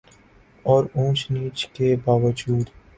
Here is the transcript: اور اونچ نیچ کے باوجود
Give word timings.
اور 0.65 0.83
اونچ 0.93 1.19
نیچ 1.31 1.67
کے 1.73 1.95
باوجود 2.05 2.65